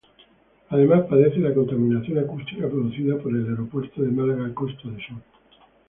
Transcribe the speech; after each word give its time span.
Además, 0.69 1.05
padece 1.07 1.37
la 1.37 1.53
contaminación 1.53 2.17
acústica 2.17 2.67
producida 2.67 3.19
por 3.19 3.35
el 3.35 3.47
Aeropuerto 3.47 4.01
de 4.01 4.09
Málaga-Costa 4.11 4.87
del 4.89 4.97
Sol. 4.99 5.21